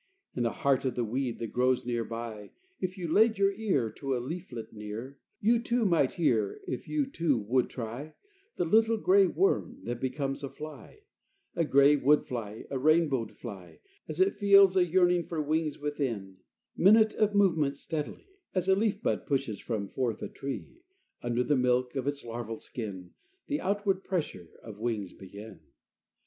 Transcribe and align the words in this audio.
In 0.35 0.41
the 0.41 0.49
heart 0.51 0.83
of 0.83 0.95
the 0.95 1.05
weed 1.05 1.37
that 1.37 1.53
grows 1.53 1.85
near 1.85 2.03
by, 2.03 2.49
If 2.79 2.97
you 2.97 3.07
laid 3.07 3.37
your 3.37 3.51
ear 3.51 3.91
To 3.91 4.17
a 4.17 4.19
leaflet 4.19 4.73
near, 4.73 5.19
You 5.39 5.61
too 5.61 5.85
might 5.85 6.13
hear, 6.13 6.59
if 6.67 6.87
you, 6.87 7.05
too, 7.05 7.37
would 7.37 7.69
try, 7.69 8.15
The 8.55 8.65
little 8.65 8.97
gray 8.97 9.27
worm, 9.27 9.81
that 9.83 10.01
becomes 10.01 10.41
a 10.43 10.49
fly 10.49 11.01
A 11.55 11.63
gray 11.65 11.97
wood 11.97 12.25
fly, 12.25 12.65
a 12.71 12.79
rainbowed 12.79 13.33
fly, 13.37 13.77
As 14.09 14.19
it 14.19 14.33
feels 14.33 14.75
a 14.75 14.83
yearning 14.87 15.27
for 15.27 15.39
wings 15.39 15.77
within, 15.77 16.37
Minute 16.75 17.13
of 17.13 17.35
movement, 17.35 17.75
steadily, 17.77 18.25
As 18.55 18.67
a 18.67 18.73
leaf 18.73 19.03
bud 19.03 19.27
pushes 19.27 19.59
from 19.59 19.87
forth 19.87 20.23
a 20.23 20.27
tree, 20.29 20.81
Under 21.21 21.43
the 21.43 21.55
milk 21.55 21.95
of 21.95 22.07
its 22.07 22.23
larval 22.23 22.57
skin, 22.57 23.11
The 23.45 23.61
outward 23.61 24.03
pressure 24.03 24.49
of 24.63 24.79
wings 24.79 25.13
begin. 25.13 25.59